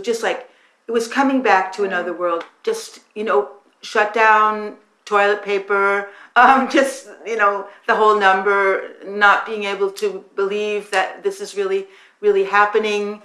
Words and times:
was 0.00 0.06
just 0.06 0.22
like 0.22 0.48
it 0.88 0.92
was 0.92 1.06
coming 1.06 1.42
back 1.42 1.72
to 1.72 1.84
another 1.84 2.12
world. 2.12 2.44
Just 2.62 3.00
you 3.14 3.24
know, 3.24 3.50
shut 3.82 4.12
down 4.14 4.76
toilet 5.04 5.42
paper. 5.44 6.08
Um, 6.36 6.70
just 6.70 7.08
you 7.26 7.36
know, 7.36 7.66
the 7.88 7.96
whole 7.96 8.18
number. 8.18 8.94
Not 9.04 9.44
being 9.44 9.64
able 9.64 9.90
to 9.90 10.24
believe 10.36 10.90
that 10.92 11.24
this 11.24 11.40
is 11.40 11.56
really, 11.56 11.88
really 12.20 12.44
happening. 12.44 13.20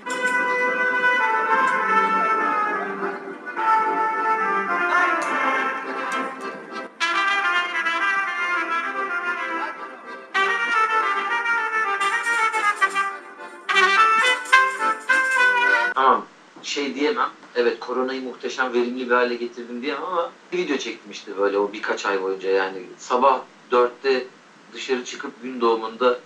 Evet 17.55 17.79
koronayı 17.79 18.23
muhteşem 18.23 18.73
verimli 18.73 19.09
bir 19.09 19.15
hale 19.15 19.35
getirdim 19.35 19.81
diyemem 19.81 20.03
ama 20.03 20.31
video 20.53 20.77
çektim 20.77 21.11
işte 21.11 21.37
böyle 21.37 21.57
o 21.57 21.73
birkaç 21.73 22.05
ay 22.05 22.21
boyunca 22.21 22.49
yani 22.49 22.85
sabah 22.97 23.41
dörtte 23.71 24.25
dışarı 24.73 25.03
çıkıp 25.03 25.43
gün 25.43 25.61
doğumunda 25.61 26.19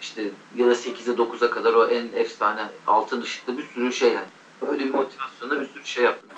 işte 0.00 0.30
ya 0.56 0.66
da 0.66 0.72
8'e 0.72 1.14
9'a 1.14 1.50
kadar 1.50 1.74
o 1.74 1.88
en 1.88 2.08
efsane 2.14 2.66
altın 2.86 3.20
ışıklı 3.20 3.58
bir 3.58 3.66
sürü 3.74 3.92
şey 3.92 4.12
yani. 4.12 4.26
Öyle 4.68 4.84
bir 4.84 4.94
motivasyonla 4.94 5.60
bir 5.60 5.68
sürü 5.68 5.86
şey 5.86 6.04
yaptım. 6.04 6.30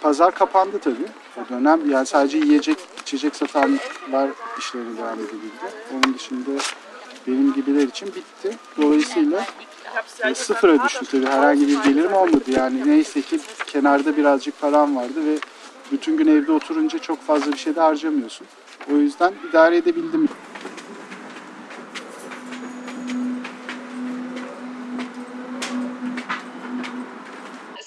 Pazar 0.00 0.34
kapandı 0.34 0.78
tabii 0.78 1.08
o 1.36 1.48
dönem. 1.48 1.90
Yani 1.90 2.06
sadece 2.06 2.38
yiyecek, 2.38 2.78
içecek 3.02 3.36
satanlar 3.36 4.30
işleri 4.58 4.96
devam 4.98 5.18
edebildi. 5.18 5.64
Onun 5.92 6.14
dışında 6.14 6.50
benim 7.26 7.52
gibiler 7.52 7.82
için 7.88 8.08
bitti. 8.08 8.58
Dolayısıyla 8.76 9.44
e, 10.24 10.34
sıfıra 10.34 10.84
düştü 10.84 11.06
tabii. 11.06 11.26
Herhangi 11.26 11.68
bir 11.68 11.82
gelirim 11.82 12.12
olmadı. 12.12 12.44
Yani 12.46 12.88
neyse 12.90 13.22
ki 13.22 13.40
kenarda 13.66 14.16
birazcık 14.16 14.60
param 14.60 14.96
vardı 14.96 15.26
ve 15.26 15.38
bütün 15.92 16.16
gün 16.16 16.26
evde 16.26 16.52
oturunca 16.52 16.98
çok 16.98 17.22
fazla 17.22 17.52
bir 17.52 17.58
şey 17.58 17.74
de 17.74 17.80
harcamıyorsun. 17.80 18.46
O 18.92 18.96
yüzden 18.96 19.34
idare 19.50 19.76
edebildim. 19.76 20.28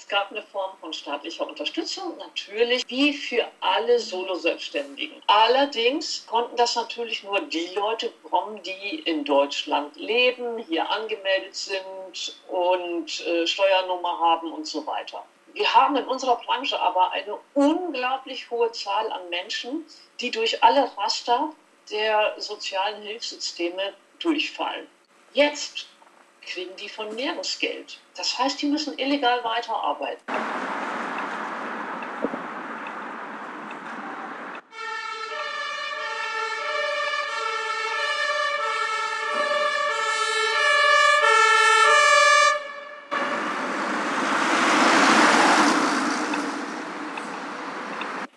Es 0.07 0.11
gab 0.11 0.31
eine 0.31 0.41
Form 0.41 0.71
von 0.79 0.93
staatlicher 0.93 1.45
Unterstützung, 1.45 2.15
natürlich, 2.17 2.89
wie 2.89 3.11
für 3.11 3.45
alle 3.59 3.99
Solo-Selbstständigen. 3.99 5.21
Allerdings 5.27 6.25
konnten 6.27 6.55
das 6.55 6.77
natürlich 6.77 7.25
nur 7.25 7.41
die 7.41 7.67
Leute 7.75 8.11
bekommen, 8.23 8.63
die 8.63 8.99
in 8.99 9.25
Deutschland 9.25 9.97
leben, 9.97 10.59
hier 10.59 10.89
angemeldet 10.89 11.53
sind 11.53 12.39
und 12.47 13.27
äh, 13.27 13.45
Steuernummer 13.45 14.17
haben 14.17 14.53
und 14.53 14.65
so 14.65 14.87
weiter. 14.87 15.25
Wir 15.51 15.73
haben 15.73 15.97
in 15.97 16.05
unserer 16.05 16.37
Branche 16.37 16.79
aber 16.79 17.11
eine 17.11 17.37
unglaublich 17.53 18.49
hohe 18.49 18.71
Zahl 18.71 19.11
an 19.11 19.27
Menschen, 19.29 19.85
die 20.21 20.31
durch 20.31 20.63
alle 20.63 20.89
Raster 20.95 21.49
der 21.91 22.33
sozialen 22.37 23.01
Hilfssysteme 23.01 23.93
durchfallen. 24.19 24.87
Jetzt 25.33 25.87
kriegen 26.47 26.75
die 26.77 26.89
von 26.89 27.13
nirgends 27.13 27.59
Geld. 27.59 27.99
Das 28.15 28.39
heißt, 28.39 28.61
die 28.61 28.67
müssen 28.67 28.97
illegal 28.97 29.43
weiterarbeiten. 29.43 30.23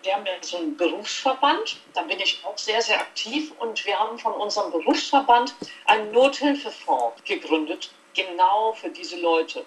Wir 0.03 0.17
haben 0.17 0.25
ja 0.25 0.33
so 0.41 0.57
einen 0.57 0.75
Berufsverband, 0.75 1.77
da 1.93 2.01
bin 2.01 2.19
ich 2.19 2.43
auch 2.43 2.57
sehr, 2.57 2.81
sehr 2.81 2.99
aktiv 2.99 3.53
und 3.59 3.85
wir 3.85 3.97
haben 3.97 4.19
von 4.19 4.33
unserem 4.33 4.71
Berufsverband 4.71 5.55
einen 5.85 6.11
Nothilfefonds 6.11 7.20
gegründet, 7.31 7.91
genau 8.13 8.73
für 8.73 8.89
diese 8.89 9.19
Leute. 9.19 9.65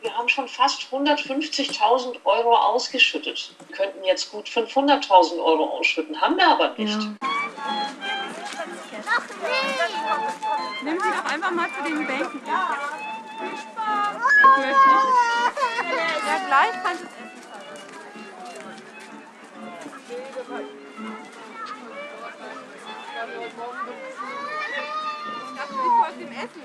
Wir 0.00 0.16
haben 0.16 0.28
schon 0.28 0.48
fast 0.48 0.82
150.000 0.90 2.24
Euro 2.24 2.56
ausgeschüttet. 2.56 3.52
Wir 3.66 3.76
könnten 3.76 4.04
jetzt 4.04 4.30
gut 4.30 4.48
500.000 4.48 5.42
Euro 5.44 5.64
ausschütten, 5.78 6.18
haben 6.20 6.36
wir 6.36 6.46
aber 6.46 6.70
nicht. 6.76 6.98
Nimm 10.82 10.98
sie 11.00 11.10
doch 11.10 11.24
einfach 11.30 11.50
mal 11.50 11.68
zu 11.76 11.82
den 11.82 12.06
Bänken. 12.06 12.40
Ja, 12.46 12.78
gleich 16.46 16.82
kannst 16.82 17.02
du 17.02 17.19
dem 26.20 26.32
Essen. 26.32 26.62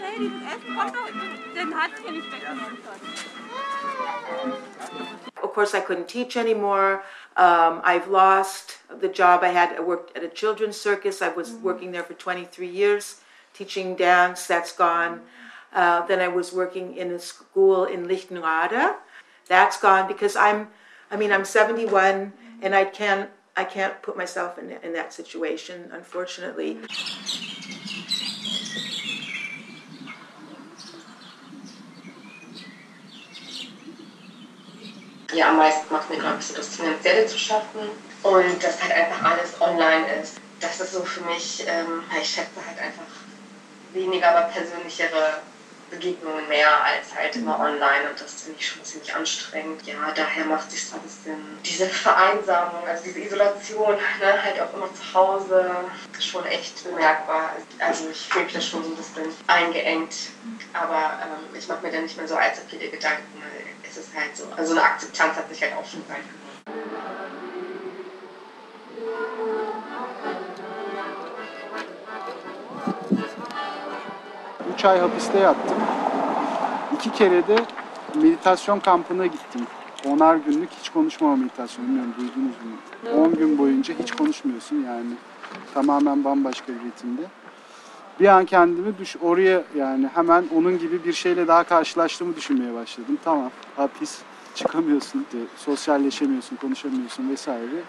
Hey, 0.00 0.18
dieses 0.18 0.42
Essen 0.42 0.76
kommt 0.76 0.94
doch, 0.94 1.76
hat 1.76 2.10
nicht 2.10 2.32
weggenommen. 2.32 2.78
Of 5.42 5.52
course, 5.52 5.74
I 5.74 5.80
couldn't 5.80 6.08
teach 6.08 6.36
anymore. 6.36 7.02
Um, 7.36 7.80
I've 7.84 8.08
lost 8.08 8.78
the 9.00 9.08
job 9.08 9.42
I 9.42 9.48
had. 9.48 9.76
I 9.76 9.80
worked 9.80 10.16
at 10.16 10.22
a 10.22 10.28
children's 10.28 10.80
circus. 10.80 11.20
I 11.20 11.28
was 11.28 11.52
working 11.52 11.92
there 11.92 12.04
for 12.04 12.14
23 12.14 12.66
years, 12.66 13.20
teaching 13.52 13.96
dance. 13.96 14.46
That's 14.46 14.72
gone. 14.72 15.20
Uh, 15.74 16.06
then 16.06 16.20
I 16.20 16.28
was 16.28 16.52
working 16.52 16.96
in 16.96 17.10
a 17.10 17.18
school 17.18 17.84
in 17.84 18.06
Lichtenrade. 18.06 18.94
That's 19.48 19.76
gone 19.78 20.08
because 20.08 20.36
I'm. 20.36 20.68
I 21.10 21.16
mean, 21.16 21.30
I'm 21.30 21.44
71, 21.44 22.32
and 22.62 22.74
I 22.74 22.84
can't. 22.84 23.28
I 23.54 23.64
can't 23.64 24.00
put 24.00 24.16
myself 24.16 24.58
in, 24.58 24.70
in 24.82 24.94
that 24.94 25.12
situation, 25.12 25.90
unfortunately. 25.92 26.78
Ja, 35.32 35.48
am 35.48 35.56
meisten 35.56 35.92
macht 35.92 36.10
mir, 36.10 36.18
glaube 36.18 36.36
ich, 36.40 36.46
so 36.46 36.54
das 36.54 36.68
Finanzielle 36.76 37.26
zu 37.26 37.38
schaffen 37.38 37.80
und 38.22 38.62
dass 38.62 38.82
halt 38.82 38.92
einfach 38.92 39.30
alles 39.30 39.60
online 39.60 40.06
ist. 40.20 40.34
Das 40.60 40.80
ist 40.80 40.92
so 40.92 41.02
für 41.04 41.22
mich, 41.22 41.64
ähm, 41.66 42.04
ich 42.20 42.28
schätze 42.28 42.64
halt 42.66 42.78
einfach 42.78 43.06
weniger, 43.92 44.30
aber 44.30 44.48
persönlichere 44.48 45.42
Begegnungen 45.90 46.48
mehr 46.48 46.84
als 46.84 47.14
halt 47.14 47.36
immer 47.36 47.58
online 47.60 48.10
und 48.10 48.20
das 48.20 48.42
finde 48.42 48.58
ich 48.58 48.66
schon 48.66 48.84
ziemlich 48.84 49.14
anstrengend. 49.14 49.86
Ja, 49.86 50.10
daher 50.14 50.46
macht 50.46 50.70
sich 50.70 50.86
so 50.86 50.96
ein 50.96 51.02
bisschen 51.02 51.58
diese 51.64 51.86
Vereinsamung, 51.86 52.86
also 52.86 53.04
diese 53.04 53.20
Isolation, 53.20 53.96
ne, 54.20 54.42
halt 54.42 54.60
auch 54.60 54.72
immer 54.74 54.88
zu 54.94 55.14
Hause, 55.14 55.70
schon 56.18 56.46
echt 56.46 56.84
bemerkbar. 56.84 57.56
Also 57.78 58.08
ich 58.10 58.20
fühle 58.20 58.44
mich 58.44 58.54
da 58.54 58.60
schon 58.60 58.84
so 58.84 58.90
ein 58.90 58.96
bisschen 58.96 59.34
eingeengt, 59.46 60.14
aber 60.72 61.18
ähm, 61.22 61.54
ich 61.54 61.68
mache 61.68 61.82
mir 61.82 61.92
da 61.92 62.00
nicht 62.00 62.16
mehr 62.16 62.28
so 62.28 62.36
allzu 62.36 62.62
viele 62.68 62.88
Gedanken, 62.88 63.42
weil 63.92 64.02
es 64.02 64.08
ist 64.08 64.16
halt 64.16 64.36
so. 64.36 64.44
Also 64.56 64.72
eine 64.72 64.82
Akzeptanz 64.82 65.36
hat 65.36 65.48
sich 65.48 65.62
halt 65.62 65.72
auch 65.74 65.84
schon 65.84 66.02
reingebracht. 66.08 66.42
Üç 74.74 74.84
ay 74.84 75.00
hapiste 75.00 75.38
yattım. 75.38 75.76
İki 76.94 77.12
kere 77.12 77.48
de 77.48 77.56
meditasyon 78.14 78.80
kampına 78.80 79.26
gittim. 79.26 79.66
Onar 80.06 80.36
günlük 80.36 80.70
hiç 80.80 80.90
konuşmama 80.90 81.36
meditasyonu. 81.36 81.88
Bilmiyorum 81.88 82.14
duydunuz 82.18 82.56
mu? 82.64 83.24
10 83.24 83.34
gün 83.34 83.58
boyunca 83.58 83.94
hiç 84.02 84.12
konuşmuyorsun 84.12 84.76
yani. 84.76 85.14
Tamamen 85.74 86.24
bambaşka 86.24 86.68
bir 86.68 86.80
ritimde. 86.80 87.22
Bir 88.22 88.26
an 88.26 88.44
kendimi 88.44 88.98
düş 88.98 89.16
oraya 89.22 89.64
yani 89.76 90.08
hemen 90.14 90.44
onun 90.54 90.78
gibi 90.78 91.04
bir 91.04 91.12
şeyle 91.12 91.48
daha 91.48 91.64
karşılaştığımı 91.64 92.36
düşünmeye 92.36 92.74
başladım. 92.74 93.18
Tamam 93.24 93.50
hapis 93.76 94.18
çıkamıyorsun, 94.54 95.20
de, 95.20 95.38
sosyalleşemiyorsun, 95.56 96.56
konuşamıyorsun 96.56 97.30
vesaire. 97.30 97.82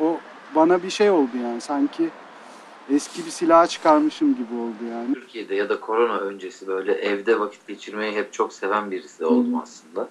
O 0.00 0.18
bana 0.54 0.82
bir 0.82 0.90
şey 0.90 1.10
oldu 1.10 1.30
yani 1.42 1.60
sanki 1.60 2.10
eski 2.90 3.26
bir 3.26 3.30
silah 3.30 3.66
çıkarmışım 3.66 4.36
gibi 4.36 4.54
oldu 4.54 4.90
yani. 4.90 5.14
Türkiye'de 5.14 5.54
ya 5.54 5.68
da 5.68 5.80
korona 5.80 6.18
öncesi 6.18 6.66
böyle 6.66 6.92
evde 6.92 7.40
vakit 7.40 7.66
geçirmeyi 7.66 8.16
hep 8.16 8.32
çok 8.32 8.52
seven 8.52 8.90
birisi 8.90 9.24
oldum 9.24 9.54
aslında. 9.54 10.08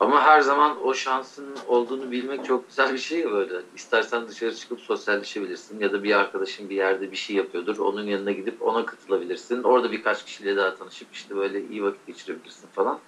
Ama 0.00 0.22
her 0.22 0.40
zaman 0.40 0.86
o 0.86 0.94
şansın 0.94 1.56
olduğunu 1.66 2.10
bilmek 2.10 2.44
çok 2.44 2.68
güzel 2.68 2.92
bir 2.92 2.98
şey 2.98 3.20
ya 3.20 3.30
böyle. 3.30 3.54
İstersen 3.74 4.28
dışarı 4.28 4.54
çıkıp 4.54 4.80
sosyalleşebilirsin 4.80 5.80
ya 5.80 5.92
da 5.92 6.02
bir 6.02 6.14
arkadaşın 6.14 6.70
bir 6.70 6.76
yerde 6.76 7.10
bir 7.10 7.16
şey 7.16 7.36
yapıyordur. 7.36 7.78
Onun 7.78 8.06
yanına 8.06 8.30
gidip 8.30 8.62
ona 8.62 8.86
katılabilirsin. 8.86 9.62
Orada 9.62 9.92
birkaç 9.92 10.24
kişiyle 10.24 10.56
daha 10.56 10.74
tanışıp 10.74 11.08
işte 11.12 11.36
böyle 11.36 11.68
iyi 11.68 11.82
vakit 11.82 12.06
geçirebilirsin 12.06 12.68
falan. 12.68 12.98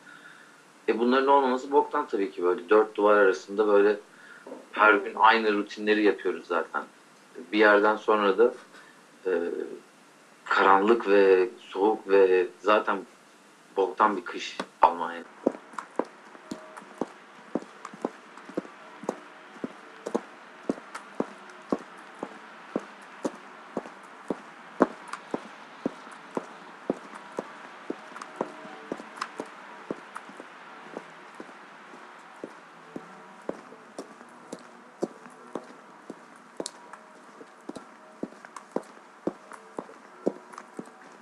E 0.88 0.98
bunların 0.98 1.28
olmaması 1.28 1.72
boktan 1.72 2.06
tabii 2.06 2.30
ki 2.30 2.42
böyle. 2.42 2.68
Dört 2.68 2.96
duvar 2.96 3.16
arasında 3.16 3.68
böyle 3.68 3.96
her 4.72 4.94
gün 4.94 5.14
aynı 5.14 5.52
rutinleri 5.52 6.04
yapıyoruz 6.04 6.46
zaten. 6.46 6.82
Bir 7.52 7.58
yerden 7.58 7.96
sonra 7.96 8.38
da 8.38 8.54
e, 9.26 9.30
karanlık 10.44 11.08
ve 11.08 11.48
soğuk 11.58 12.08
ve 12.08 12.46
zaten 12.60 12.98
boktan 13.76 14.16
bir 14.16 14.24
kış 14.24 14.56
Almanya. 14.82 15.22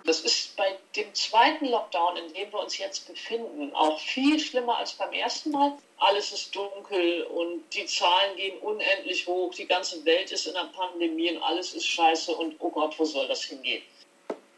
Das 0.08 0.20
ist 0.20 0.56
bei 0.56 0.74
dem 0.96 1.14
zweiten 1.14 1.66
Lockdown, 1.66 2.16
in 2.16 2.32
dem 2.32 2.50
wir 2.50 2.60
uns 2.60 2.78
jetzt 2.78 3.06
befinden, 3.06 3.74
auch 3.74 4.00
viel 4.00 4.40
schlimmer 4.40 4.78
als 4.78 4.92
beim 4.92 5.12
ersten 5.12 5.50
Mal. 5.50 5.76
Alles 5.98 6.32
ist 6.32 6.56
dunkel 6.56 7.24
und 7.24 7.62
die 7.74 7.84
Zahlen 7.84 8.34
gehen 8.36 8.58
unendlich 8.60 9.26
hoch. 9.26 9.52
Die 9.52 9.66
ganze 9.66 10.02
Welt 10.06 10.32
ist 10.32 10.46
in 10.46 10.54
der 10.54 10.70
Pandemie 10.74 11.32
und 11.32 11.42
alles 11.42 11.74
ist 11.74 11.86
scheiße 11.86 12.34
und 12.34 12.56
oh 12.58 12.70
Gott, 12.70 12.98
wo 12.98 13.04
soll 13.04 13.28
das 13.28 13.42
hingehen? 13.42 13.82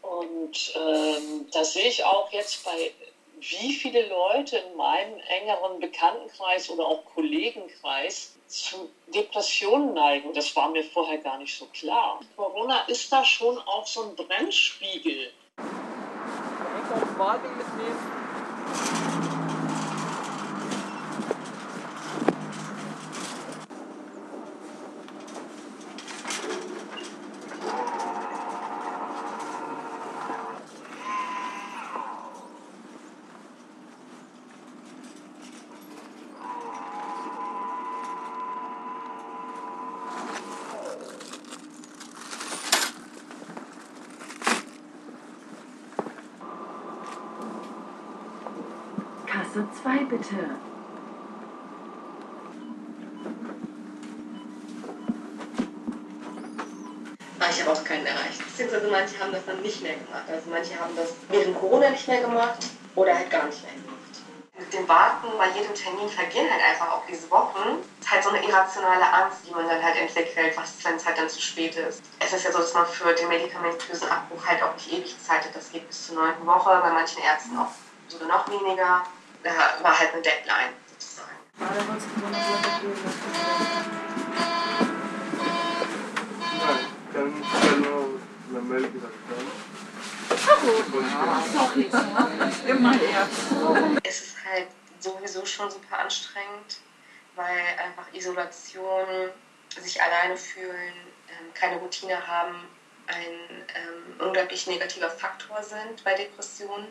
Und 0.01 0.73
ähm, 0.73 1.45
das 1.51 1.73
sehe 1.73 1.89
ich 1.89 2.01
auch 2.01 2.31
jetzt 2.31 2.63
bei 2.63 2.93
wie 3.41 3.73
viele 3.73 4.07
Leute 4.07 4.55
in 4.55 4.77
meinem 4.77 5.19
engeren 5.27 5.81
Bekanntenkreis 5.81 6.69
oder 6.69 6.85
auch 6.85 7.03
Kollegenkreis 7.13 8.35
zu 8.47 8.89
Depressionen 9.07 9.95
neigen. 9.95 10.33
Das 10.33 10.55
war 10.55 10.69
mir 10.69 10.85
vorher 10.85 11.17
gar 11.17 11.39
nicht 11.39 11.57
so 11.57 11.65
klar. 11.73 12.21
Corona 12.37 12.83
ist 12.83 13.11
da 13.11 13.25
schon 13.25 13.57
auch 13.57 13.85
so 13.85 14.03
ein 14.03 14.15
Bremsspiegel. 14.15 15.33
بعض 17.21 17.39
الاثنين. 17.45 18.10
Kasse 49.61 49.81
2 49.83 50.03
bitte. 50.05 50.35
Aber 57.39 57.49
ich 57.49 57.61
habe 57.61 57.71
auch 57.71 57.83
keinen 57.83 58.05
erreicht. 58.05 58.39
Beziehungsweise 58.39 58.87
manche 58.87 59.19
haben 59.19 59.31
das 59.31 59.45
dann 59.45 59.61
nicht 59.61 59.81
mehr 59.81 59.95
gemacht. 59.95 60.23
Also 60.27 60.49
manche 60.49 60.79
haben 60.79 60.95
das 60.95 61.13
während 61.29 61.59
Corona 61.59 61.89
nicht 61.89 62.07
mehr 62.07 62.21
gemacht 62.21 62.57
oder 62.95 63.15
halt 63.15 63.29
gar 63.29 63.45
nicht 63.45 63.63
mehr 63.63 63.73
gemacht. 63.73 63.87
Mit 64.57 64.73
dem 64.73 64.87
Warten 64.87 65.27
bei 65.37 65.49
jedem 65.49 65.73
Termin 65.73 66.07
vergehen 66.07 66.49
halt 66.49 66.61
einfach 66.63 66.91
auch 66.91 67.03
diese 67.09 67.29
Wochen. 67.31 67.81
Es 67.99 68.05
ist 68.05 68.11
halt 68.11 68.23
so 68.23 68.29
eine 68.29 68.43
irrationale 68.45 69.13
Angst, 69.13 69.39
die 69.47 69.53
man 69.53 69.67
dann 69.67 69.81
halt 69.81 69.95
entwickelt, 69.97 70.55
was 70.55 70.73
wenn 70.83 70.95
es 70.95 71.05
halt 71.05 71.17
dann 71.17 71.29
zu 71.29 71.41
spät 71.41 71.75
ist. 71.75 72.01
Es 72.19 72.31
ist 72.31 72.43
ja 72.43 72.51
so, 72.51 72.59
dass 72.59 72.73
man 72.73 72.85
für 72.85 73.11
den 73.13 73.27
medikamentösen 73.27 74.07
Abbruch 74.09 74.45
halt 74.45 74.61
auch 74.61 74.73
nicht 74.73 74.91
ewig 74.91 75.15
Zeit 75.19 75.45
hat. 75.45 75.55
Das 75.55 75.71
geht 75.71 75.87
bis 75.87 76.07
zur 76.07 76.15
neunten 76.15 76.45
Woche, 76.45 76.79
bei 76.81 76.91
manchen 76.91 77.21
Ärzten 77.23 77.57
auch 77.57 77.69
sogar 78.07 78.27
noch 78.27 78.47
weniger. 78.49 79.03
Da 79.43 79.49
war 79.81 79.97
halt 79.97 80.13
eine 80.13 80.21
Deadline 80.21 80.73
sozusagen. 80.99 81.37
Can 87.11 87.43
fellow 87.43 88.19
Lamel 88.53 88.89
Immer 92.67 92.93
her. 92.93 93.27
Es 94.03 94.21
ist 94.21 94.35
halt 94.45 94.67
sowieso 94.99 95.45
schon 95.45 95.71
super 95.71 95.99
anstrengend, 95.99 96.79
weil 97.35 97.59
einfach 97.83 98.13
Isolation, 98.13 99.31
sich 99.81 100.01
alleine 100.01 100.37
fühlen, 100.37 100.93
ähm, 101.29 101.53
keine 101.53 101.77
Routine 101.77 102.27
haben, 102.27 102.67
ein 103.07 103.65
ähm, 103.75 104.27
unglaublich 104.27 104.67
negativer 104.67 105.09
Faktor 105.09 105.63
sind 105.63 106.03
bei 106.03 106.13
Depressionen. 106.13 106.87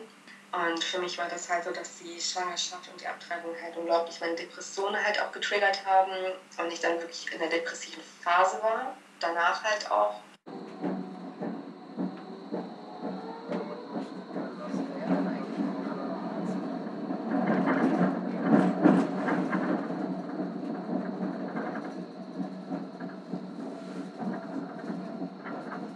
Und 0.51 0.83
für 0.83 0.99
mich 0.99 1.17
war 1.17 1.29
das 1.29 1.49
halt 1.49 1.63
so, 1.63 1.71
dass 1.71 1.99
die 1.99 2.19
Schwangerschaft 2.19 2.89
und 2.91 2.99
die 2.99 3.07
Abtreibung 3.07 3.51
halt 3.61 3.77
unglaublich 3.77 4.19
meine 4.19 4.35
Depressionen 4.35 5.01
halt 5.01 5.21
auch 5.21 5.31
getriggert 5.31 5.85
haben 5.85 6.11
und 6.57 6.73
ich 6.73 6.81
dann 6.81 6.99
wirklich 6.99 7.31
in 7.31 7.39
der 7.39 7.49
depressiven 7.49 8.03
Phase 8.21 8.61
war. 8.61 8.97
Danach 9.21 9.63
halt 9.63 9.89
auch. 9.89 10.19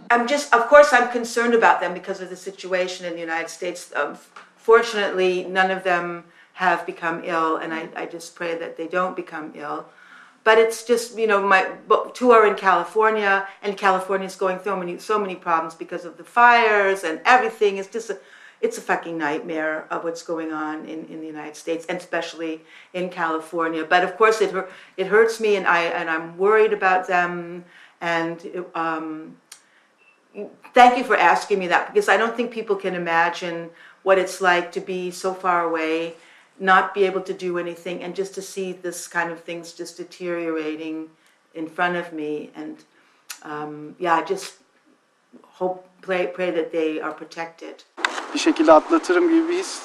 I'm 0.08 0.26
just, 0.26 0.54
of 0.54 0.68
course, 0.68 0.92
I'm 0.92 1.12
concerned 1.12 1.54
about 1.54 1.80
them 1.80 1.92
because 1.92 2.22
of 2.22 2.30
the 2.30 2.36
situation 2.36 3.04
in 3.06 3.14
the 3.14 3.20
United 3.20 3.50
States. 3.50 3.92
Um, 3.94 4.16
fortunately, 4.66 5.44
none 5.44 5.70
of 5.70 5.84
them 5.84 6.24
have 6.54 6.84
become 6.84 7.22
ill, 7.24 7.56
and 7.56 7.72
I, 7.72 7.88
I 7.94 8.06
just 8.06 8.34
pray 8.34 8.58
that 8.58 8.76
they 8.76 8.88
don't 8.88 9.14
become 9.14 9.52
ill. 9.54 9.86
But 10.42 10.58
it's 10.58 10.82
just, 10.82 11.16
you 11.16 11.28
know, 11.28 11.40
my 11.40 11.70
two 12.14 12.32
are 12.32 12.44
in 12.46 12.56
California, 12.56 13.46
and 13.62 13.76
California 13.76 14.26
is 14.26 14.34
going 14.34 14.58
through 14.58 14.78
many, 14.78 14.98
so 14.98 15.20
many 15.20 15.36
problems 15.36 15.74
because 15.74 16.04
of 16.04 16.16
the 16.16 16.24
fires 16.24 17.04
and 17.04 17.20
everything. 17.24 17.76
It's 17.76 17.88
just 17.88 18.10
a, 18.10 18.18
it's 18.60 18.76
a 18.76 18.80
fucking 18.80 19.16
nightmare 19.16 19.86
of 19.88 20.02
what's 20.02 20.22
going 20.22 20.52
on 20.52 20.84
in, 20.86 21.04
in 21.06 21.20
the 21.20 21.26
United 21.26 21.56
States, 21.56 21.86
and 21.88 21.98
especially 21.98 22.62
in 22.92 23.08
California. 23.08 23.84
But 23.84 24.02
of 24.02 24.16
course, 24.16 24.40
it 24.40 24.52
it 24.96 25.06
hurts 25.06 25.38
me, 25.38 25.54
and 25.54 25.66
I 25.66 25.82
and 25.98 26.10
I'm 26.10 26.36
worried 26.36 26.72
about 26.72 27.06
them. 27.06 27.64
And 28.00 28.64
um, 28.74 29.36
thank 30.74 30.98
you 30.98 31.04
for 31.04 31.16
asking 31.16 31.58
me 31.58 31.66
that 31.68 31.92
because 31.92 32.08
I 32.08 32.16
don't 32.16 32.36
think 32.36 32.50
people 32.50 32.76
can 32.76 32.94
imagine 32.94 33.70
what 34.06 34.18
it's 34.18 34.40
like 34.40 34.70
to 34.70 34.80
be 34.80 35.10
so 35.10 35.34
far 35.34 35.60
away, 35.70 36.14
not 36.60 36.94
be 36.94 37.02
able 37.10 37.22
to 37.22 37.34
do 37.46 37.58
anything, 37.58 38.04
and 38.04 38.14
just 38.14 38.32
to 38.34 38.42
see 38.42 38.72
this 38.72 39.08
kind 39.08 39.32
of 39.32 39.38
things 39.40 39.72
just 39.72 39.96
deteriorating 39.96 40.96
in 41.54 41.66
front 41.76 41.96
of 41.96 42.12
me. 42.12 42.50
And 42.54 42.76
um, 43.42 43.96
yeah, 43.98 44.14
I 44.14 44.22
just 44.22 44.54
hope, 45.58 45.78
pray, 46.02 46.28
pray 46.28 46.50
that 46.52 46.70
they 46.70 47.00
are 47.00 47.12
protected. 47.12 47.74
Bir 48.34 48.38
şekilde 48.38 48.72
atlatırım 48.72 49.28
gibi 49.28 49.48
bir 49.48 49.58
his 49.58 49.82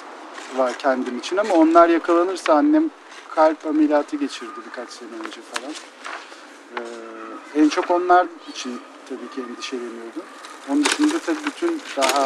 var 0.58 0.78
kendim 0.78 1.20
için 1.20 1.38
ama 1.38 1.54
onlar 1.54 1.90
yakalanırsa 1.90 2.54
annem 2.54 2.90
kalp 3.36 3.66
ameliyatı 3.66 4.16
geçirdi 4.18 4.52
birkaç 4.66 4.90
sene 4.90 5.10
önce 5.26 5.42
falan. 5.42 5.74
Ee, 6.78 7.62
en 7.62 7.70
çok 7.70 7.92
onlar 7.92 8.28
için 8.50 8.82
tabii 9.10 9.30
ki 9.36 9.42
endişeleniyordum. 9.42 10.24
Onun 10.70 10.86
dışında 10.86 11.20
tabii 11.20 11.46
bütün 11.46 11.82
daha 11.98 12.24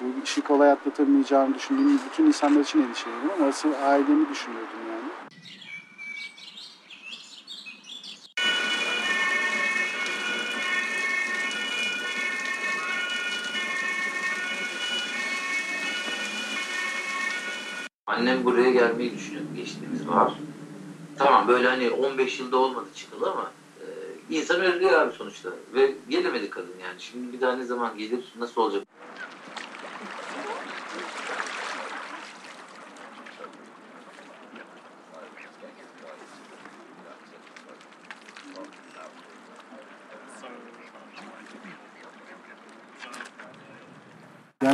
bu 0.00 0.24
işi 0.24 0.40
kolay 0.40 0.70
atlatamayacağımı 0.70 1.54
düşündüğüm 1.54 2.00
bütün 2.10 2.26
insanlar 2.26 2.60
için 2.60 2.82
endişeleniyorum 2.82 3.30
ama 3.38 3.46
asıl 3.46 3.72
ailemi 3.82 4.28
düşünüyordum 4.28 4.78
yani. 4.90 5.10
Annem 18.06 18.44
buraya 18.44 18.70
gelmeyi 18.70 19.14
düşünüyordu 19.14 19.48
geçtiğimiz 19.56 20.08
bahar. 20.08 20.32
Tamam 21.16 21.48
böyle 21.48 21.68
hani 21.68 21.90
15 21.90 22.40
yılda 22.40 22.56
olmadı 22.56 22.86
çıkalı 22.96 23.30
ama 23.30 23.50
e, 23.80 23.84
insan 24.30 24.60
özlüyor 24.60 24.92
abi 24.92 25.12
sonuçta. 25.12 25.50
Ve 25.74 25.94
gelemedi 26.08 26.50
kadın 26.50 26.74
yani. 26.82 27.00
Şimdi 27.00 27.32
bir 27.32 27.40
daha 27.40 27.56
ne 27.56 27.64
zaman 27.64 27.98
gelir, 27.98 28.24
nasıl 28.38 28.60
olacak? 28.60 28.82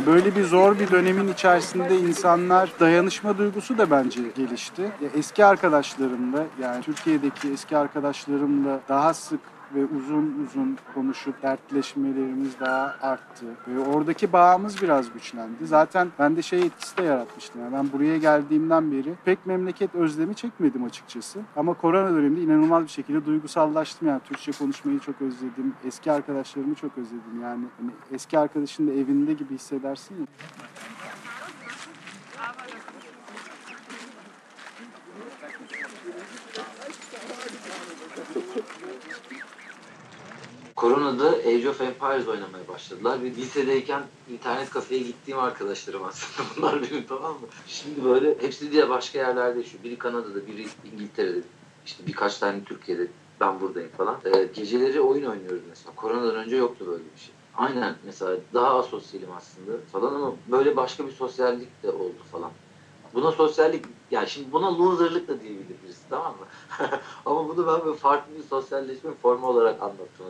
Yani 0.01 0.13
böyle 0.13 0.35
bir 0.35 0.43
zor 0.43 0.79
bir 0.79 0.91
dönemin 0.91 1.33
içerisinde 1.33 1.99
insanlar 1.99 2.71
dayanışma 2.79 3.37
duygusu 3.37 3.77
da 3.77 3.91
bence 3.91 4.21
gelişti. 4.35 4.81
Ya 4.81 5.09
eski 5.15 5.45
arkadaşlarımla 5.45 6.43
yani 6.61 6.83
Türkiye'deki 6.83 7.51
eski 7.53 7.77
arkadaşlarımla 7.77 8.79
daha 8.89 9.13
sık 9.13 9.39
ve 9.75 9.85
uzun 9.85 10.45
uzun 10.45 10.77
konuşup 10.93 11.41
dertleşmelerimiz 11.41 12.59
daha 12.59 12.95
arttı. 13.01 13.45
Ve 13.67 13.79
oradaki 13.79 14.33
bağımız 14.33 14.81
biraz 14.81 15.13
güçlendi. 15.13 15.65
Zaten 15.67 16.07
bende 16.19 16.41
şey 16.41 16.61
etkisi 16.61 16.97
de 16.97 17.03
yaratmıştı. 17.03 17.59
Yani 17.59 17.73
ben 17.73 17.91
buraya 17.91 18.17
geldiğimden 18.17 18.91
beri 18.91 19.13
pek 19.25 19.45
memleket 19.45 19.95
özlemi 19.95 20.35
çekmedim 20.35 20.83
açıkçası. 20.83 21.39
Ama 21.55 21.73
korona 21.73 22.11
döneminde 22.11 22.41
inanılmaz 22.41 22.83
bir 22.83 22.89
şekilde 22.89 23.25
duygusallaştım. 23.25 24.07
Yani 24.07 24.21
Türkçe 24.23 24.51
konuşmayı 24.51 24.99
çok 24.99 25.21
özledim. 25.21 25.73
Eski 25.85 26.11
arkadaşlarımı 26.11 26.75
çok 26.75 26.97
özledim. 26.97 27.41
Yani 27.41 27.65
hani 27.81 27.91
eski 28.11 28.39
arkadaşın 28.39 28.87
da 28.87 28.91
evinde 28.91 29.33
gibi 29.33 29.53
hissedersin 29.53 30.15
ya. 30.19 30.25
Koronada 40.81 41.29
Age 41.29 41.69
of 41.69 41.81
Empires 41.81 42.27
oynamaya 42.27 42.67
başladılar. 42.67 43.23
Ve 43.23 43.31
lisedeyken 43.31 44.03
internet 44.33 44.69
kafeye 44.69 45.01
gittiğim 45.01 45.39
arkadaşlarım 45.39 46.03
aslında 46.03 46.49
bunlar 46.57 46.81
benim 46.81 47.05
tamam 47.07 47.31
mı? 47.31 47.47
Şimdi 47.67 48.03
böyle 48.03 48.41
hepsi 48.41 48.71
diye 48.71 48.89
başka 48.89 49.19
yerlerde 49.19 49.59
yaşıyor. 49.59 49.83
Biri 49.83 49.97
Kanada'da, 49.97 50.47
biri 50.47 50.67
İngiltere'de, 50.93 51.41
işte 51.85 52.07
birkaç 52.07 52.37
tane 52.37 52.63
Türkiye'de 52.63 53.07
ben 53.39 53.61
buradayım 53.61 53.89
falan. 53.97 54.17
Ee, 54.25 54.49
geceleri 54.53 55.01
oyun 55.01 55.25
oynuyoruz 55.25 55.61
mesela. 55.69 55.95
Koronadan 55.95 56.35
önce 56.35 56.55
yoktu 56.55 56.85
böyle 56.87 57.03
bir 57.15 57.19
şey. 57.19 57.33
Aynen 57.57 57.95
mesela 58.05 58.37
daha 58.53 58.79
asosyalim 58.79 59.31
aslında 59.37 59.71
falan 59.91 60.13
ama 60.13 60.33
böyle 60.51 60.75
başka 60.75 61.07
bir 61.07 61.11
sosyallik 61.11 61.83
de 61.83 61.89
oldu 61.91 62.21
falan. 62.31 62.51
Buna 63.13 63.31
sosyallik, 63.31 63.85
yani 64.11 64.29
şimdi 64.29 64.51
buna 64.51 64.77
loserlık 64.77 65.27
da 65.27 65.33
tamam 66.09 66.31
mı? 66.31 66.45
ama 67.25 67.47
bunu 67.47 67.67
ben 67.67 67.85
böyle 67.85 67.97
farklı 67.97 68.35
bir 68.37 68.43
sosyalleşme 68.43 69.11
formu 69.21 69.47
olarak 69.47 69.81
anlattım 69.81 70.25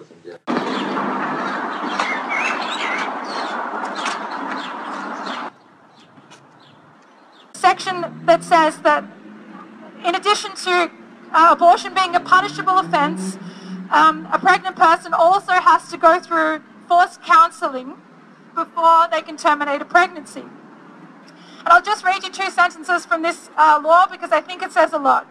section 7.71 8.25
that 8.25 8.43
says 8.43 8.77
that 8.81 9.03
in 10.03 10.15
addition 10.15 10.53
to 10.55 10.91
uh, 11.31 11.51
abortion 11.51 11.93
being 11.93 12.15
a 12.15 12.19
punishable 12.19 12.77
offence, 12.77 13.37
um, 13.91 14.27
a 14.31 14.39
pregnant 14.39 14.75
person 14.75 15.13
also 15.13 15.53
has 15.53 15.89
to 15.89 15.97
go 15.97 16.19
through 16.19 16.61
forced 16.87 17.21
counselling 17.21 17.93
before 18.55 19.07
they 19.11 19.21
can 19.21 19.37
terminate 19.37 19.81
a 19.81 19.85
pregnancy. 19.85 20.43
And 21.61 21.69
I'll 21.69 21.81
just 21.81 22.03
read 22.03 22.23
you 22.23 22.31
two 22.31 22.49
sentences 22.49 23.05
from 23.05 23.21
this 23.21 23.49
uh, 23.55 23.79
law 23.83 24.07
because 24.07 24.31
I 24.31 24.41
think 24.41 24.63
it 24.63 24.71
says 24.71 24.93
a 24.93 24.97
lot. 24.97 25.27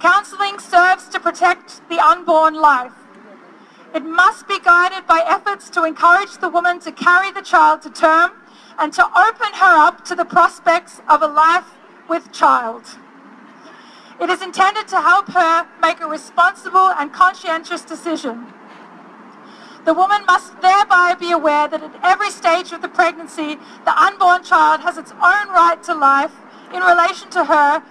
Counselling 0.00 0.58
serves 0.58 1.08
to 1.10 1.20
protect 1.20 1.88
the 1.88 1.98
unborn 1.98 2.54
life. 2.54 2.92
It 3.94 4.04
must 4.04 4.48
be 4.48 4.58
guided 4.58 5.06
by 5.06 5.22
efforts 5.26 5.70
to 5.70 5.84
encourage 5.84 6.38
the 6.38 6.48
woman 6.48 6.80
to 6.80 6.90
carry 6.90 7.30
the 7.30 7.42
child 7.42 7.82
to 7.82 7.90
term 7.90 8.32
and 8.78 8.92
to 8.94 9.04
open 9.04 9.52
her 9.54 9.86
up 9.86 10.04
to 10.06 10.16
the 10.16 10.24
prospects 10.24 11.00
of 11.08 11.22
a 11.22 11.28
life 11.28 11.66
with 12.08 12.32
child. 12.32 12.82
It 14.20 14.28
is 14.28 14.42
intended 14.42 14.88
to 14.88 15.00
help 15.00 15.28
her 15.28 15.68
make 15.80 16.00
a 16.00 16.06
responsible 16.06 16.90
and 16.98 17.12
conscientious 17.12 17.82
decision. 17.84 18.46
The 19.84 19.94
woman 19.94 20.24
must 20.26 20.60
thereby 20.60 21.16
be 21.18 21.32
aware 21.32 21.66
that 21.66 21.82
at 21.82 21.94
every 22.02 22.30
stage 22.30 22.72
of 22.72 22.82
the 22.82 22.88
pregnancy, 22.88 23.58
the 23.84 24.00
unborn 24.00 24.44
child 24.44 24.80
has 24.82 24.96
its 24.96 25.10
own 25.12 25.48
right 25.50 25.82
to 25.84 25.94
life 25.94 26.32
in 26.72 26.82
relation 26.82 27.30
to 27.30 27.44
her, 27.44 27.82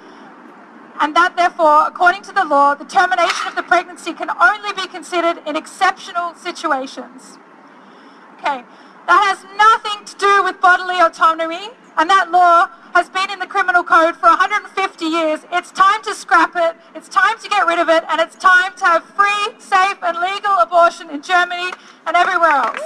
and 1.02 1.16
that 1.16 1.36
therefore, 1.36 1.88
according 1.88 2.22
to 2.24 2.32
the 2.32 2.46
law, 2.46 2.76
the 2.76 2.86
termination 2.86 3.48
of 3.48 3.56
the 3.56 3.64
pregnancy 3.64 4.14
can 4.14 4.30
only 4.30 4.72
be 4.74 4.88
considered 4.88 5.42
in 5.46 5.56
exceptional 5.56 6.34
situations. 6.36 7.38
Okay, 8.38 8.64
that 9.08 9.22
has 9.28 9.44
nothing 9.58 10.06
to 10.06 10.16
do 10.18 10.44
with 10.44 10.62
bodily 10.62 11.00
autonomy, 11.00 11.72
and 11.98 12.10
that 12.10 12.32
law 12.32 12.70
has 12.94 13.10
been 13.10 13.30
in 13.32 13.40
the 13.40 13.48
criminal 13.48 13.84
code 13.84 14.16
for 14.16 14.28
150 14.28 15.06
years. 15.06 15.42
It's 15.52 15.72
time 15.72 16.02
to 16.04 16.14
scrap 16.14 16.54
it, 16.56 16.76
it's 16.96 17.08
time 17.08 17.38
to 17.40 17.50
get 17.50 17.66
rid 17.66 17.80
of 17.80 17.90
it, 17.90 18.04
and 18.10 18.20
it's 18.20 18.36
time 18.36 18.74
to 18.78 18.86
have 18.86 19.04
free, 19.04 19.60
safe, 19.60 19.98
and 20.04 20.18
legal 20.20 20.58
abortion 20.60 21.10
in 21.10 21.22
Germany 21.22 21.72
and 22.08 22.16
everywhere 22.16 22.52
else. 22.52 22.82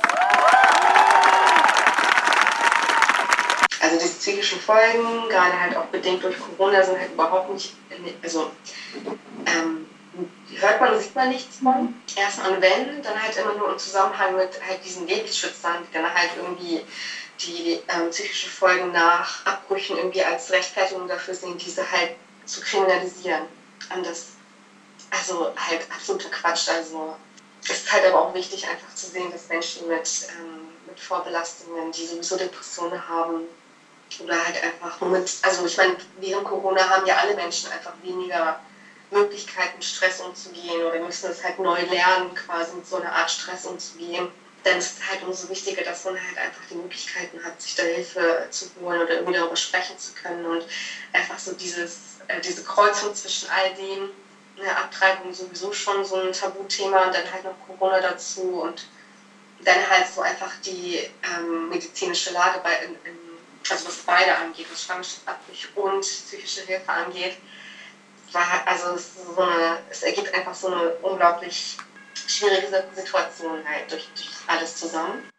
Also 3.82 3.98
die 4.00 4.08
psychischen 4.08 4.60
Folgen, 4.60 5.30
gerade 5.30 5.60
halt 5.62 5.76
auch 5.78 5.86
bedingt 5.86 6.24
durch 6.24 6.38
Corona, 6.40 6.84
sind 6.84 7.00
halt 7.00 7.12
überhaupt 7.12 7.52
nicht, 7.52 7.76
also 8.24 8.52
ähm, 9.46 9.86
hört 10.56 10.82
man 10.82 10.94
und 10.94 11.00
sieht 11.02 11.16
man 11.16 11.30
nichts 11.30 11.58
von. 11.58 11.94
Erst 12.16 12.40
und 12.40 12.62
wenn, 12.62 13.02
dann 13.04 13.22
halt 13.22 13.36
immer 13.38 13.54
nur 13.54 13.72
im 13.72 13.78
Zusammenhang 13.78 14.38
mit 14.38 14.60
halt 14.68 14.84
diesen 14.84 15.08
Lebensschützern, 15.08 15.86
die 15.88 15.94
dann 15.94 16.12
halt 16.12 16.32
irgendwie 16.38 16.82
die 17.42 17.82
ähm, 17.88 18.10
psychischen 18.10 18.50
Folgen 18.50 18.92
nach 18.92 19.46
Abbrüchen 19.46 19.98
irgendwie 19.98 20.24
als 20.24 20.52
Rechtfertigung 20.52 21.08
dafür 21.08 21.34
sehen, 21.34 21.58
diese 21.58 21.90
halt 21.90 22.12
zu 22.46 22.62
kriminalisieren. 22.62 23.44
Und 23.94 24.06
das, 24.06 24.28
also 25.12 25.52
halt 25.56 25.82
absoluter 25.94 26.30
Quatsch. 26.30 26.70
Also 26.70 27.16
ist 27.68 27.92
halt 27.92 28.06
aber 28.06 28.22
auch 28.22 28.34
wichtig 28.34 28.68
einfach 28.68 28.94
zu 28.94 29.08
sehen, 29.08 29.32
dass 29.32 29.50
Menschen 29.50 29.88
mit, 29.88 30.28
ähm, 30.40 30.68
mit 30.88 31.00
Vorbelastungen, 31.00 31.92
die 31.92 32.06
sowieso 32.06 32.38
Depressionen 32.38 33.08
haben, 33.08 33.42
oder 34.24 34.46
halt 34.46 34.64
einfach 34.64 35.02
mit, 35.02 35.30
also 35.42 35.66
ich 35.66 35.78
meine, 35.78 35.96
während 36.20 36.46
Corona 36.46 36.88
haben 36.90 37.06
ja 37.06 37.18
alle 37.18 37.36
Menschen 37.36 37.72
einfach 37.72 37.94
weniger 38.04 38.60
Möglichkeiten, 39.12 39.82
Stress 39.82 40.22
umzugehen 40.22 40.84
oder 40.84 41.00
müssen 41.00 41.30
es 41.30 41.44
halt 41.44 41.60
neu 41.60 41.82
lernen, 41.82 42.34
quasi 42.34 42.76
mit 42.76 42.88
so 42.88 42.98
einer 42.98 43.12
Art 43.12 43.30
Stress 43.30 43.66
umzugehen. 43.66 44.28
Dann 44.66 44.80
ist 44.80 45.08
halt 45.08 45.22
umso 45.22 45.48
wichtiger, 45.48 45.84
dass 45.84 46.06
man 46.06 46.16
halt 46.16 46.40
einfach 46.40 46.64
die 46.68 46.74
Möglichkeiten 46.74 47.42
hat, 47.44 47.62
sich 47.62 47.76
da 47.76 47.84
Hilfe 47.84 48.48
zu 48.50 48.68
holen 48.76 49.00
oder 49.00 49.14
irgendwie 49.14 49.38
darüber 49.38 49.56
sprechen 49.56 49.96
zu 49.96 50.12
können 50.14 50.44
und 50.44 50.66
einfach 51.14 51.38
so 51.38 51.54
dieses, 51.54 52.18
äh, 52.28 52.42
diese 52.42 52.64
Kreuzung 52.64 53.14
zwischen 53.14 53.48
all 53.50 53.72
dem, 53.76 54.10
eine 54.58 54.76
Abtreibung 54.76 55.32
sowieso 55.32 55.72
schon 55.72 56.04
so 56.04 56.16
ein 56.16 56.32
Tabuthema 56.32 57.06
und 57.06 57.14
dann 57.14 57.32
halt 57.32 57.44
noch 57.44 57.54
Corona 57.68 58.00
dazu 58.00 58.42
und 58.42 58.88
dann 59.60 59.88
halt 59.88 60.08
so 60.08 60.22
einfach 60.22 60.52
die 60.66 60.98
ähm, 61.24 61.70
medizinische 61.70 62.32
Lage 62.32 62.60
bei, 62.64 62.74
in, 62.78 62.90
in, 63.04 63.18
also 63.70 63.86
was 63.86 63.98
beide 63.98 64.36
angeht, 64.36 64.66
was 64.72 64.82
Schwangerschaftsabbruch 64.82 65.76
und 65.76 66.02
psychische 66.02 66.62
Hilfe 66.62 66.92
angeht, 66.92 67.38
war 68.32 68.64
also 68.66 68.96
es, 68.96 69.10
so 69.36 69.42
eine, 69.42 69.80
es 69.90 70.02
ergibt 70.02 70.34
einfach 70.34 70.56
so 70.56 70.68
eine 70.68 70.90
unglaublich 71.02 71.78
schwierige 72.28 72.84
Situation 72.94 73.64
halt 73.68 73.92
durch, 73.92 74.08
durch 74.16 74.32
alles 74.48 74.76
zusammen. 74.76 75.30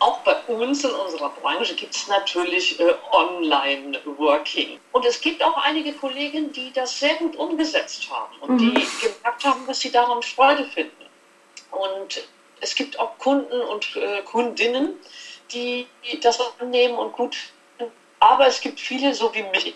Auch 0.00 0.20
bei 0.20 0.34
uns 0.46 0.84
in 0.84 0.90
unserer 0.90 1.30
Branche 1.30 1.74
gibt 1.74 1.94
es 1.94 2.06
natürlich 2.08 2.78
äh, 2.80 2.94
Online-Working. 3.12 4.78
Und 4.92 5.04
es 5.04 5.20
gibt 5.20 5.42
auch 5.42 5.56
einige 5.58 5.92
Kollegen, 5.92 6.52
die 6.52 6.72
das 6.72 6.98
sehr 6.98 7.14
gut 7.16 7.36
umgesetzt 7.36 8.08
haben 8.10 8.36
und 8.40 8.58
die 8.58 8.74
gemerkt 8.74 9.44
haben, 9.44 9.66
dass 9.66 9.80
sie 9.80 9.90
daran 9.90 10.22
Freude 10.22 10.64
finden. 10.66 11.07
Und 11.70 12.28
es 12.60 12.74
gibt 12.74 12.98
auch 12.98 13.16
Kunden 13.18 13.60
und 13.60 13.96
äh, 13.96 14.22
Kundinnen, 14.22 14.98
die 15.52 15.86
das 16.22 16.40
annehmen 16.58 16.98
und 16.98 17.12
gut. 17.12 17.36
Aber 18.20 18.46
es 18.46 18.60
gibt 18.60 18.80
viele, 18.80 19.14
so 19.14 19.32
wie 19.34 19.44
mich, 19.44 19.74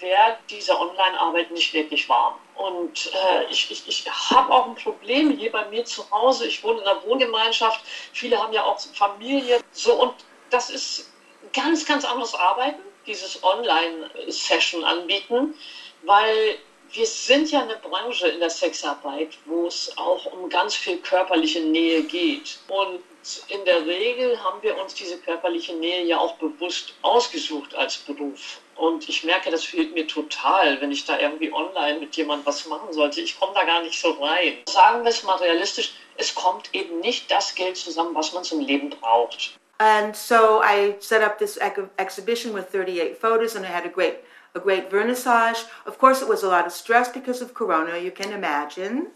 wer 0.00 0.38
diese 0.48 0.78
Online-Arbeit 0.78 1.50
nicht 1.50 1.72
wirklich 1.74 2.08
warm. 2.08 2.34
Und 2.54 3.10
äh, 3.12 3.44
ich, 3.50 3.70
ich, 3.70 3.86
ich 3.86 4.30
habe 4.30 4.52
auch 4.52 4.66
ein 4.66 4.74
Problem 4.74 5.36
hier 5.36 5.52
bei 5.52 5.64
mir 5.66 5.84
zu 5.84 6.10
Hause. 6.10 6.46
Ich 6.46 6.62
wohne 6.62 6.80
in 6.80 6.86
einer 6.86 7.02
Wohngemeinschaft. 7.04 7.80
Viele 8.12 8.38
haben 8.38 8.52
ja 8.52 8.64
auch 8.64 8.80
Familie. 8.94 9.60
So, 9.72 9.94
und 9.94 10.14
das 10.50 10.70
ist 10.70 11.12
ganz, 11.52 11.86
ganz 11.86 12.04
anderes 12.04 12.34
Arbeiten, 12.34 12.80
dieses 13.06 13.42
Online-Session 13.42 14.84
anbieten, 14.84 15.54
weil 16.02 16.58
wir 16.92 17.06
sind 17.06 17.50
ja 17.50 17.62
eine 17.62 17.76
Branche 17.76 18.28
in 18.28 18.40
der 18.40 18.50
Sexarbeit, 18.50 19.38
wo 19.44 19.66
es 19.66 19.92
auch 19.96 20.26
um 20.26 20.48
ganz 20.48 20.74
viel 20.74 20.98
körperliche 20.98 21.60
Nähe 21.60 22.02
geht. 22.02 22.58
Und 22.68 23.00
in 23.48 23.64
der 23.64 23.86
Regel 23.86 24.42
haben 24.42 24.62
wir 24.62 24.76
uns 24.80 24.94
diese 24.94 25.18
körperliche 25.18 25.74
Nähe 25.74 26.04
ja 26.04 26.18
auch 26.18 26.34
bewusst 26.36 26.94
ausgesucht 27.02 27.74
als 27.74 27.98
Beruf. 27.98 28.60
Und 28.76 29.08
ich 29.08 29.24
merke, 29.24 29.50
das 29.50 29.64
fehlt 29.64 29.92
mir 29.94 30.06
total, 30.06 30.80
wenn 30.80 30.90
ich 30.90 31.04
da 31.04 31.18
irgendwie 31.18 31.52
online 31.52 32.00
mit 32.00 32.16
jemandem 32.16 32.46
was 32.46 32.66
machen 32.66 32.92
sollte. 32.92 33.20
Ich 33.20 33.38
komme 33.38 33.52
da 33.54 33.64
gar 33.64 33.82
nicht 33.82 34.00
so 34.00 34.10
rein. 34.12 34.58
Sagen 34.68 35.04
wir 35.04 35.10
es 35.10 35.22
mal 35.22 35.36
realistisch, 35.36 35.92
es 36.16 36.34
kommt 36.34 36.74
eben 36.74 37.00
nicht 37.00 37.30
das 37.30 37.54
Geld 37.54 37.76
zusammen, 37.76 38.14
was 38.14 38.32
man 38.32 38.42
zum 38.42 38.60
Leben 38.60 38.90
braucht. 38.90 39.52
And 39.78 40.14
so 40.14 40.60
I 40.62 40.94
set 40.98 41.22
up 41.22 41.38
this 41.38 41.56
ex- 41.56 41.80
exhibition 41.96 42.54
with 42.54 42.66
38 42.70 43.16
photos, 43.16 43.56
and 43.56 43.64
I 43.64 43.68
had 43.68 43.86
a 43.86 43.88
great 43.88 44.16
a 44.54 44.60
great 44.60 44.90
vernissage. 44.90 45.64
Of 45.86 45.98
course, 45.98 46.22
it 46.22 46.28
was 46.28 46.42
a 46.42 46.48
lot 46.48 46.66
of 46.66 46.72
stress 46.72 47.08
because 47.08 47.40
of 47.40 47.54
Corona. 47.54 47.98
You 47.98 48.10
can 48.10 48.32
imagine. 48.32 49.08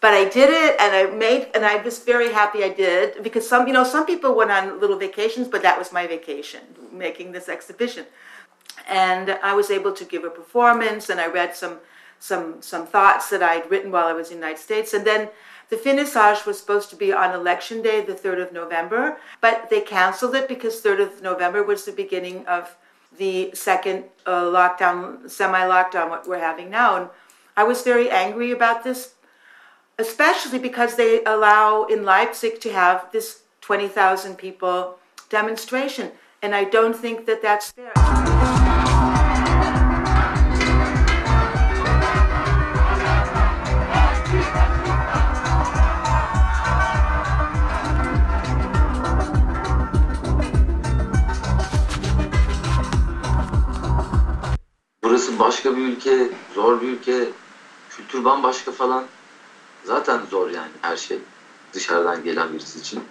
But 0.00 0.14
I 0.14 0.28
did 0.28 0.50
it, 0.50 0.80
and 0.80 0.96
I 0.96 1.14
made, 1.14 1.50
and 1.54 1.64
I 1.64 1.76
was 1.76 2.00
very 2.00 2.32
happy 2.32 2.64
I 2.64 2.70
did 2.70 3.22
because 3.22 3.48
some, 3.48 3.68
you 3.68 3.72
know, 3.72 3.84
some 3.84 4.04
people 4.04 4.34
went 4.34 4.50
on 4.50 4.80
little 4.80 4.98
vacations, 4.98 5.46
but 5.46 5.62
that 5.62 5.78
was 5.78 5.92
my 5.92 6.08
vacation, 6.08 6.60
making 6.90 7.30
this 7.30 7.48
exhibition. 7.48 8.06
And 8.88 9.30
I 9.44 9.54
was 9.54 9.70
able 9.70 9.92
to 9.92 10.04
give 10.04 10.24
a 10.24 10.30
performance, 10.30 11.08
and 11.08 11.20
I 11.20 11.28
read 11.28 11.54
some 11.54 11.78
some 12.18 12.62
some 12.62 12.86
thoughts 12.86 13.30
that 13.30 13.42
I'd 13.42 13.70
written 13.70 13.92
while 13.92 14.06
I 14.06 14.12
was 14.12 14.30
in 14.30 14.40
the 14.40 14.46
United 14.46 14.62
States, 14.62 14.92
and 14.92 15.06
then 15.06 15.28
the 15.70 15.76
finissage 15.76 16.46
was 16.46 16.58
supposed 16.58 16.90
to 16.90 16.96
be 16.96 17.12
on 17.12 17.34
election 17.34 17.80
day, 17.80 18.00
the 18.04 18.12
3rd 18.14 18.42
of 18.46 18.52
November, 18.52 19.18
but 19.40 19.70
they 19.70 19.80
canceled 19.80 20.34
it 20.34 20.46
because 20.46 20.82
3rd 20.82 21.00
of 21.00 21.22
November 21.22 21.62
was 21.62 21.84
the 21.84 21.92
beginning 21.92 22.46
of 22.46 22.76
the 23.18 23.50
second 23.54 24.04
uh, 24.26 24.44
lockdown, 24.44 25.28
semi 25.30 25.60
lockdown, 25.60 26.10
what 26.10 26.28
we're 26.28 26.38
having 26.38 26.70
now. 26.70 26.96
And 26.96 27.08
I 27.56 27.64
was 27.64 27.82
very 27.82 28.10
angry 28.10 28.50
about 28.50 28.84
this, 28.84 29.14
especially 29.98 30.58
because 30.58 30.96
they 30.96 31.22
allow 31.24 31.84
in 31.84 32.04
Leipzig 32.04 32.60
to 32.60 32.72
have 32.72 33.10
this 33.12 33.42
20,000 33.60 34.36
people 34.36 34.98
demonstration. 35.28 36.12
And 36.42 36.54
I 36.54 36.64
don't 36.64 36.96
think 36.96 37.26
that 37.26 37.42
that's 37.42 37.70
fair. 37.70 38.01
Bir 55.76 55.82
ülke, 55.82 56.30
zor 56.54 56.80
bir 56.80 56.88
ülke, 56.88 57.28
kültür 57.90 58.24
bambaşka 58.24 58.72
falan. 58.72 59.04
Zaten 59.84 60.20
zor 60.30 60.50
yani 60.50 60.70
her 60.82 60.96
şey 60.96 61.18
dışarıdan 61.72 62.24
gelen 62.24 62.52
birisi 62.52 62.78
için. 62.78 63.04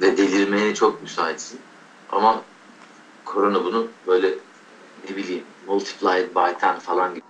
Ve 0.00 0.16
delirmeye 0.16 0.74
çok 0.74 1.02
müsaitsin. 1.02 1.60
Ama 2.12 2.42
korona 3.24 3.64
bunu 3.64 3.86
böyle 4.06 4.34
ne 5.08 5.16
bileyim 5.16 5.44
multiplied 5.66 6.34
by 6.34 6.66
10 6.66 6.78
falan 6.78 7.14
gibi. 7.14 7.24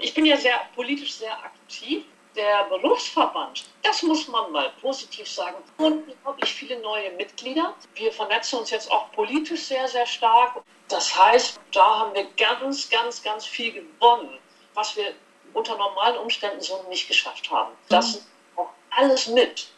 Ich 0.00 0.14
bin 0.14 0.24
ja 0.26 0.36
sehr 0.36 0.60
politisch 0.74 1.12
sehr 1.12 1.32
aktiv. 1.32 2.04
Der 2.36 2.64
Berufsverband, 2.64 3.64
das 3.82 4.02
muss 4.02 4.28
man 4.28 4.52
mal 4.52 4.70
positiv 4.80 5.28
sagen, 5.28 5.56
unglaublich 5.78 6.52
viele 6.52 6.78
neue 6.78 7.10
Mitglieder. 7.12 7.74
Wir 7.94 8.12
vernetzen 8.12 8.60
uns 8.60 8.70
jetzt 8.70 8.90
auch 8.92 9.10
politisch 9.12 9.62
sehr, 9.62 9.88
sehr 9.88 10.06
stark. 10.06 10.62
Das 10.88 11.18
heißt, 11.18 11.58
da 11.72 12.00
haben 12.00 12.14
wir 12.14 12.28
ganz, 12.36 12.88
ganz, 12.90 13.22
ganz 13.22 13.44
viel 13.44 13.72
gewonnen, 13.72 14.38
was 14.74 14.96
wir 14.96 15.14
unter 15.52 15.76
normalen 15.76 16.18
Umständen 16.18 16.60
so 16.60 16.84
nicht 16.88 17.08
geschafft 17.08 17.50
haben. 17.50 17.72
Das 17.88 18.14
nimmt 18.14 18.26
auch 18.56 18.70
alles 18.90 19.26
mit 19.26 19.68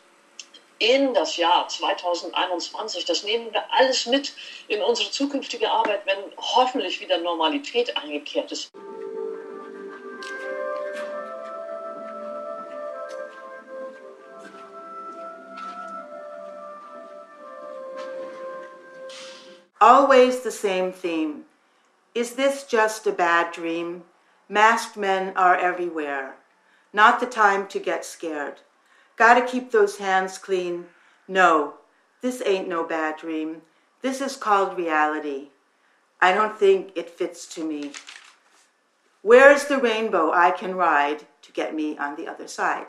in 0.80 1.14
das 1.14 1.36
Jahr 1.36 1.68
2021. 1.68 3.04
Das 3.04 3.22
nehmen 3.22 3.52
wir 3.52 3.62
alles 3.72 4.06
mit 4.06 4.32
in 4.68 4.82
unsere 4.82 5.10
zukünftige 5.10 5.70
Arbeit, 5.70 6.04
wenn 6.06 6.18
hoffentlich 6.36 7.00
wieder 7.00 7.18
Normalität 7.18 7.96
eingekehrt 7.96 8.50
ist. 8.50 8.70
Always 19.80 20.40
the 20.40 20.50
same 20.50 20.92
theme. 20.92 21.44
Is 22.14 22.34
this 22.34 22.64
just 22.64 23.06
a 23.06 23.12
bad 23.12 23.50
dream? 23.50 24.04
Masked 24.46 24.96
men 24.96 25.32
are 25.36 25.56
everywhere. 25.56 26.34
Not 26.92 27.18
the 27.18 27.26
time 27.26 27.66
to 27.68 27.78
get 27.78 28.04
scared. 28.04 28.60
Gotta 29.16 29.46
keep 29.46 29.70
those 29.70 29.96
hands 29.96 30.36
clean. 30.36 30.86
No, 31.26 31.74
this 32.20 32.42
ain't 32.44 32.68
no 32.68 32.84
bad 32.84 33.16
dream. 33.16 33.62
This 34.02 34.20
is 34.20 34.36
called 34.36 34.76
reality. 34.76 35.48
I 36.20 36.34
don't 36.34 36.58
think 36.58 36.92
it 36.94 37.08
fits 37.08 37.46
to 37.54 37.64
me. 37.64 37.92
Where's 39.22 39.64
the 39.64 39.78
rainbow 39.78 40.30
I 40.30 40.50
can 40.50 40.74
ride 40.74 41.24
to 41.40 41.52
get 41.52 41.74
me 41.74 41.96
on 41.96 42.16
the 42.16 42.26
other 42.26 42.48
side? 42.48 42.88